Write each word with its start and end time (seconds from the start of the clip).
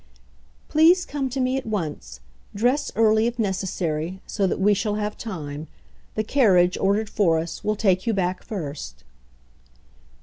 "Please 0.67 1.05
come 1.05 1.29
to 1.29 1.39
me 1.39 1.57
at 1.57 1.65
once; 1.67 2.21
dress 2.55 2.91
early, 2.95 3.27
if 3.27 3.37
necessary, 3.37 4.19
so 4.25 4.47
that 4.47 4.59
we 4.59 4.73
shall 4.73 4.95
have 4.95 5.15
time: 5.15 5.67
the 6.15 6.23
carriage, 6.23 6.75
ordered 6.79 7.07
for 7.07 7.37
us, 7.37 7.63
will 7.63 7.75
take 7.75 8.07
you 8.07 8.13
back 8.15 8.41
first." 8.43 9.03